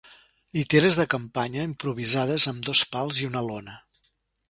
Lliteres 0.55 0.97
de 1.01 1.05
campanya 1.15 1.67
improvisades 1.73 2.51
amb 2.53 2.67
dos 2.71 2.85
pals 2.97 3.25
i 3.25 3.33
una 3.33 3.49
lona. 3.53 3.81